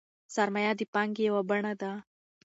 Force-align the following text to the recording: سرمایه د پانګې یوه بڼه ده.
سرمایه 0.35 0.71
د 0.79 0.81
پانګې 0.93 1.23
یوه 1.27 1.41
بڼه 1.49 1.73
ده. 1.81 1.91